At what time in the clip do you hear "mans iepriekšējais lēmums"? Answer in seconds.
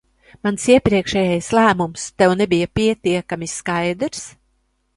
0.45-2.07